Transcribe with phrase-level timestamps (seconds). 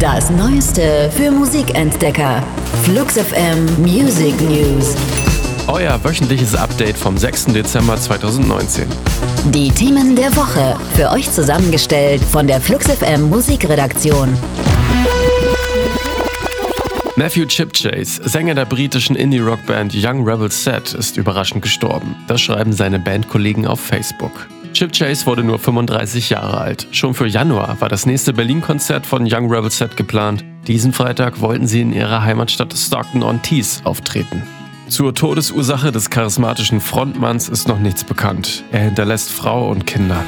[0.00, 2.42] Das Neueste für Musikentdecker.
[2.84, 4.96] Flux FM Music News.
[5.66, 7.46] Euer wöchentliches Update vom 6.
[7.46, 8.86] Dezember 2019.
[9.50, 10.74] Die Themen der Woche.
[10.94, 14.38] Für euch zusammengestellt von der Flux FM Musikredaktion.
[17.16, 22.16] Matthew Chipchase, Sänger der britischen Indie-Rock-Band Young Rebel Set, ist überraschend gestorben.
[22.26, 24.48] Das schreiben seine Bandkollegen auf Facebook.
[24.72, 26.86] Chip Chase wurde nur 35 Jahre alt.
[26.92, 30.44] Schon für Januar war das nächste Berlin-Konzert von Young Rebel Set geplant.
[30.66, 34.42] Diesen Freitag wollten sie in ihrer Heimatstadt Stockton-on-Tees auftreten.
[34.88, 38.64] Zur Todesursache des charismatischen Frontmanns ist noch nichts bekannt.
[38.72, 40.22] Er hinterlässt Frau und Kinder.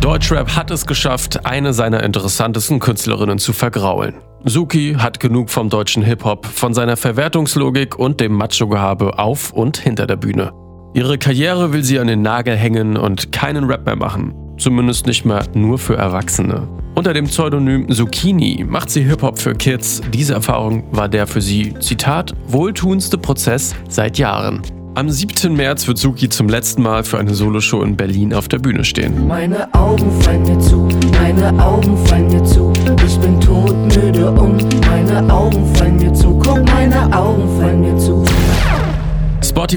[0.00, 4.14] Deutschrap hat es geschafft, eine seiner interessantesten Künstlerinnen zu vergraulen.
[4.44, 10.06] Suki hat genug vom deutschen Hip-Hop, von seiner Verwertungslogik und dem Macho-Gehabe auf und hinter
[10.06, 10.52] der Bühne.
[10.94, 14.34] Ihre Karriere will sie an den Nagel hängen und keinen Rap mehr machen.
[14.56, 16.68] Zumindest nicht mehr nur für Erwachsene.
[16.94, 20.00] Unter dem Pseudonym Zucchini macht sie Hip-Hop für Kids.
[20.12, 24.62] Diese Erfahrung war der für sie, Zitat, wohltuendste Prozess seit Jahren.
[24.94, 25.54] Am 7.
[25.54, 29.28] März wird Suki zum letzten Mal für eine Soloshow in Berlin auf der Bühne stehen.
[29.28, 31.96] Meine Augen fallen mir zu, meine Augen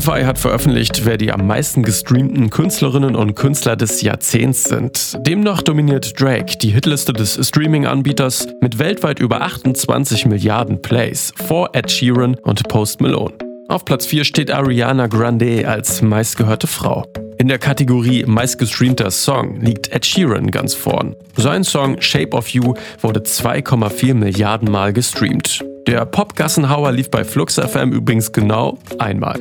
[0.02, 5.16] Spotify hat veröffentlicht, wer die am meisten gestreamten Künstlerinnen und Künstler des Jahrzehnts sind.
[5.28, 11.92] Demnach dominiert Drake die Hitliste des Streaming-Anbieters mit weltweit über 28 Milliarden Plays vor Ed
[11.92, 13.36] Sheeran und Post Malone.
[13.68, 17.06] Auf Platz 4 steht Ariana Grande als meistgehörte Frau.
[17.38, 21.16] In der Kategorie meistgestreamter Song liegt Ed Sheeran ganz vorn.
[21.36, 25.64] Sein Song Shape of You wurde 2,4 Milliarden Mal gestreamt.
[25.88, 29.40] Der Pop-Gassenhauer lief bei Flux FM übrigens genau einmal.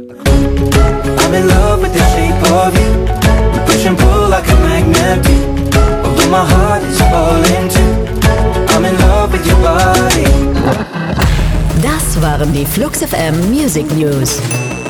[11.83, 14.41] Das waren die Flux FM Music News.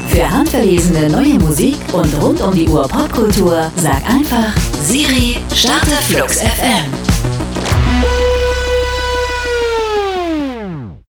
[0.09, 6.41] Für handverlesene neue Musik und rund um die Uhr Popkultur sag einfach Siri, starte Flux
[6.41, 7.00] FM.